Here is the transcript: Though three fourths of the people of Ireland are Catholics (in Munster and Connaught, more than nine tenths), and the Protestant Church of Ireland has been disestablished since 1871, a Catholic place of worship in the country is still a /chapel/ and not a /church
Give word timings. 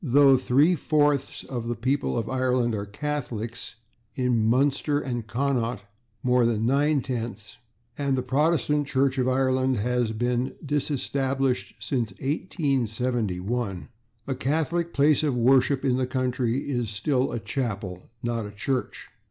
Though 0.03 0.35
three 0.35 0.73
fourths 0.73 1.43
of 1.43 1.67
the 1.67 1.75
people 1.75 2.17
of 2.17 2.27
Ireland 2.27 2.73
are 2.73 2.87
Catholics 2.87 3.75
(in 4.15 4.35
Munster 4.47 4.99
and 4.99 5.27
Connaught, 5.27 5.83
more 6.23 6.43
than 6.43 6.65
nine 6.65 7.03
tenths), 7.03 7.57
and 7.99 8.17
the 8.17 8.23
Protestant 8.23 8.87
Church 8.87 9.19
of 9.19 9.27
Ireland 9.27 9.77
has 9.77 10.11
been 10.11 10.55
disestablished 10.65 11.75
since 11.79 12.13
1871, 12.13 13.89
a 14.25 14.33
Catholic 14.33 14.91
place 14.91 15.21
of 15.21 15.35
worship 15.35 15.85
in 15.85 15.97
the 15.97 16.07
country 16.07 16.67
is 16.67 16.89
still 16.89 17.31
a 17.31 17.39
/chapel/ 17.39 17.93
and 17.97 18.01
not 18.23 18.47
a 18.47 18.49
/church 18.49 18.93